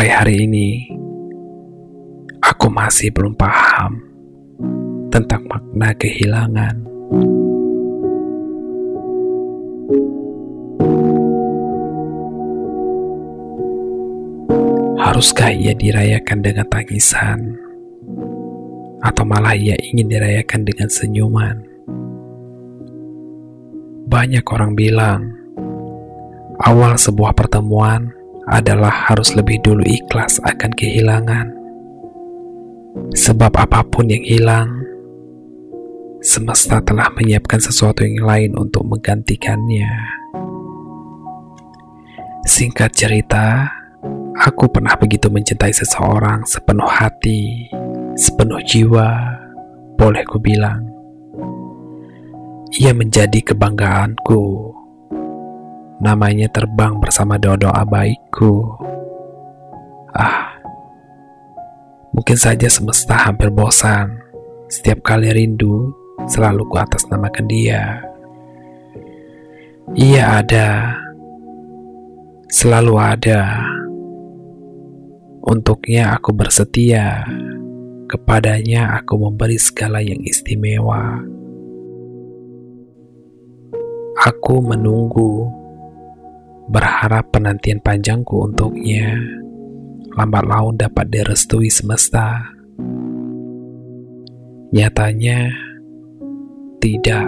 Sampai 0.00 0.16
hari 0.16 0.48
ini, 0.48 0.88
aku 2.40 2.72
masih 2.72 3.12
belum 3.12 3.36
paham 3.36 4.00
tentang 5.12 5.44
makna 5.44 5.92
kehilangan. 5.92 6.76
Haruskah 15.04 15.52
ia 15.52 15.76
dirayakan 15.76 16.48
dengan 16.48 16.64
tangisan, 16.72 17.60
atau 19.04 19.24
malah 19.28 19.52
ia 19.52 19.76
ingin 19.84 20.08
dirayakan 20.08 20.64
dengan 20.64 20.88
senyuman? 20.88 21.60
Banyak 24.08 24.48
orang 24.48 24.72
bilang, 24.72 25.28
awal 26.56 26.96
sebuah 26.96 27.36
pertemuan 27.36 28.16
adalah 28.48 29.10
harus 29.10 29.36
lebih 29.36 29.60
dulu 29.60 29.84
ikhlas 29.84 30.40
akan 30.46 30.72
kehilangan. 30.72 31.46
Sebab 33.12 33.52
apa 33.54 33.84
pun 33.86 34.08
yang 34.08 34.24
hilang, 34.24 34.80
semesta 36.24 36.80
telah 36.80 37.08
menyiapkan 37.12 37.60
sesuatu 37.60 38.04
yang 38.04 38.24
lain 38.24 38.52
untuk 38.56 38.84
menggantikannya. 38.88 39.90
Singkat 42.48 42.90
cerita, 42.96 43.68
aku 44.40 44.72
pernah 44.72 44.96
begitu 44.96 45.28
mencintai 45.28 45.70
seseorang 45.70 46.42
sepenuh 46.48 46.88
hati, 46.88 47.68
sepenuh 48.16 48.60
jiwa, 48.64 49.10
boleh 50.00 50.24
ku 50.24 50.40
bilang. 50.40 50.88
Ia 52.80 52.94
menjadi 52.94 53.42
kebanggaanku 53.44 54.72
namanya 56.00 56.48
terbang 56.48 56.96
bersama 56.96 57.36
doa-doa 57.36 57.84
baikku. 57.84 58.72
Ah, 60.16 60.56
mungkin 62.16 62.40
saja 62.40 62.66
semesta 62.72 63.14
hampir 63.28 63.52
bosan. 63.52 64.16
Setiap 64.72 65.04
kali 65.04 65.28
rindu, 65.28 65.92
selalu 66.24 66.64
ku 66.66 66.80
atas 66.80 67.04
namakan 67.12 67.46
dia. 67.46 68.00
Ia 69.92 70.40
ada, 70.40 70.96
selalu 72.48 72.94
ada. 72.96 73.60
Untuknya 75.40 76.14
aku 76.16 76.32
bersetia, 76.32 77.26
kepadanya 78.08 78.96
aku 79.02 79.18
memberi 79.18 79.58
segala 79.58 79.98
yang 80.00 80.22
istimewa. 80.22 81.18
Aku 84.20 84.60
menunggu 84.60 85.59
berharap 86.68 87.32
penantian 87.32 87.80
panjangku 87.80 88.44
untuknya 88.44 89.16
lambat 90.14 90.44
laun 90.46 90.74
dapat 90.74 91.06
direstui 91.08 91.70
semesta. 91.70 92.50
Nyatanya, 94.70 95.50
tidak. 96.78 97.26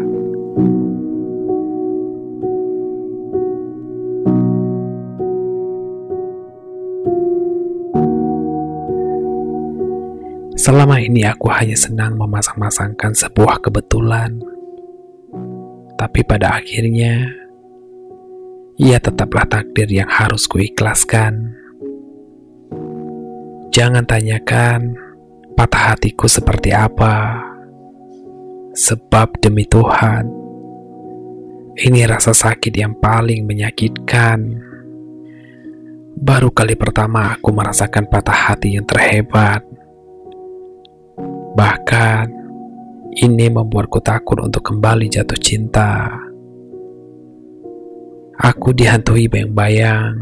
Selama 10.63 11.03
ini 11.03 11.27
aku 11.27 11.51
hanya 11.51 11.75
senang 11.75 12.15
memasang-masangkan 12.15 13.11
sebuah 13.11 13.59
kebetulan. 13.59 14.39
Tapi 15.99 16.23
pada 16.23 16.63
akhirnya, 16.63 17.42
ia 18.83 18.99
tetaplah 18.99 19.47
takdir 19.47 19.87
yang 19.87 20.11
harus 20.11 20.51
kuikhlaskan. 20.51 21.55
Jangan 23.71 24.03
tanyakan 24.03 24.99
patah 25.55 25.95
hatiku 25.95 26.27
seperti 26.27 26.75
apa, 26.75 27.47
sebab 28.75 29.39
demi 29.39 29.71
Tuhan, 29.71 30.27
ini 31.79 32.03
rasa 32.11 32.35
sakit 32.35 32.75
yang 32.75 32.99
paling 32.99 33.47
menyakitkan. 33.47 34.51
Baru 36.19 36.51
kali 36.51 36.75
pertama 36.75 37.39
aku 37.39 37.55
merasakan 37.55 38.11
patah 38.11 38.51
hati 38.51 38.75
yang 38.75 38.85
terhebat. 38.85 39.63
Bahkan, 41.55 42.27
ini 43.15 43.47
membuatku 43.47 44.03
takut 44.03 44.43
untuk 44.43 44.75
kembali 44.75 45.07
jatuh 45.07 45.39
cinta. 45.39 46.32
Aku 48.43 48.75
dihantui 48.75 49.31
bayang-bayang. 49.31 50.19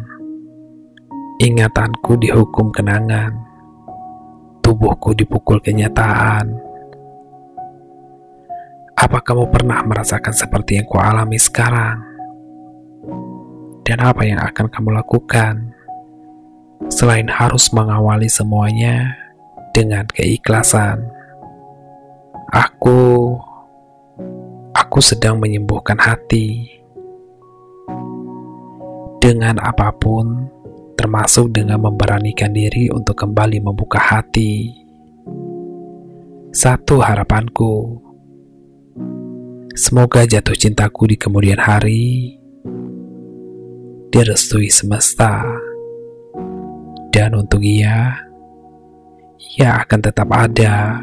Ingatanku 1.40 2.20
dihukum 2.20 2.68
kenangan. 2.68 3.32
Tubuhku 4.60 5.16
dipukul 5.16 5.56
kenyataan. 5.64 6.52
Apa 8.92 9.24
kamu 9.24 9.48
pernah 9.48 9.80
merasakan 9.88 10.36
seperti 10.36 10.76
yang 10.76 10.84
kualami 10.84 11.40
sekarang? 11.40 12.04
Dan 13.88 14.04
apa 14.04 14.20
yang 14.28 14.36
akan 14.44 14.68
kamu 14.68 15.00
lakukan 15.00 15.72
selain 16.92 17.24
harus 17.24 17.72
mengawali 17.72 18.28
semuanya 18.28 19.16
dengan 19.72 20.04
keikhlasan? 20.12 21.08
Aku 22.52 23.32
aku 24.76 25.00
sedang 25.00 25.40
menyembuhkan 25.40 25.96
hati 25.96 26.79
dengan 29.20 29.60
apa 29.60 29.92
pun, 29.92 30.48
termasuk 30.96 31.52
dengan 31.52 31.84
memberanikan 31.84 32.56
diri 32.56 32.88
untuk 32.88 33.20
kembali 33.20 33.60
membuka 33.60 34.00
hati. 34.00 34.72
Satu 36.50 37.04
harapanku, 37.04 38.00
semoga 39.76 40.24
jatuh 40.24 40.56
cintaku 40.56 41.12
di 41.12 41.16
kemudian 41.20 41.60
hari 41.60 42.34
direstui 44.10 44.72
semesta, 44.72 45.44
dan 47.14 47.36
untuk 47.36 47.60
ia, 47.62 48.16
ia 49.54 49.70
akan 49.84 50.00
tetap 50.00 50.26
ada 50.32 50.98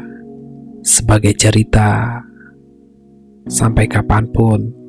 sebagai 0.82 1.32
cerita 1.38 2.20
sampai 3.48 3.88
kapan 3.88 4.28
pun 4.28 4.87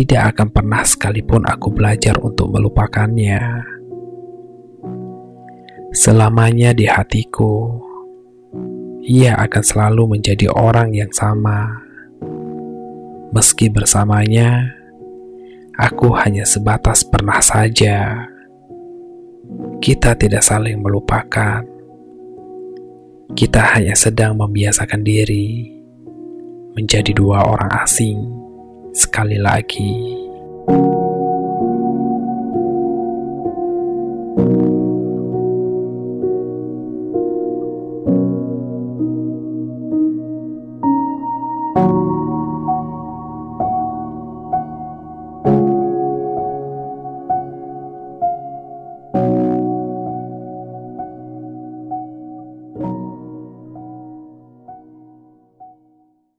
tidak 0.00 0.32
akan 0.32 0.48
pernah 0.48 0.80
sekalipun 0.80 1.44
aku 1.44 1.76
belajar 1.76 2.16
untuk 2.24 2.48
melupakannya. 2.48 3.36
Selamanya 5.92 6.72
di 6.72 6.88
hatiku, 6.88 7.68
ia 9.04 9.36
akan 9.36 9.60
selalu 9.60 10.16
menjadi 10.16 10.48
orang 10.56 10.96
yang 10.96 11.12
sama. 11.12 11.84
Meski 13.36 13.68
bersamanya, 13.68 14.72
aku 15.76 16.16
hanya 16.16 16.48
sebatas 16.48 17.04
pernah 17.04 17.44
saja. 17.44 18.24
Kita 19.84 20.16
tidak 20.16 20.40
saling 20.40 20.80
melupakan. 20.80 21.60
Kita 23.36 23.76
hanya 23.76 23.92
sedang 23.92 24.40
membiasakan 24.40 25.04
diri 25.04 25.76
menjadi 26.72 27.12
dua 27.12 27.44
orang 27.44 27.68
asing 27.84 28.39
sekali 28.92 29.38
lagi. 29.38 30.29